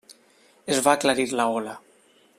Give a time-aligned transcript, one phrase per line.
[0.77, 1.77] Es va aclarir la gola.